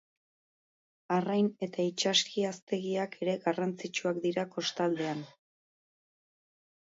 Arrain- 1.15 1.51
eta 1.67 1.83
itsaski-haztegiak 1.89 3.17
ere 3.25 3.35
garrantzitsuak 3.45 4.19
dira 4.23 4.45
kostaldean. 4.57 5.21